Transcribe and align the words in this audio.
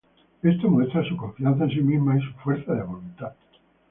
Esto 0.41 0.67
muestra 0.67 1.07
su 1.07 1.15
confianza 1.15 1.65
en 1.65 1.69
sí 1.69 1.79
misma 1.79 2.17
y 2.17 2.21
su 2.23 2.31
fuerza 2.39 2.73
de 2.73 2.81
voluntad. 2.81 3.33